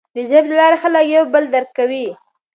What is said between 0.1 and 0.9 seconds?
د ژبې له لارې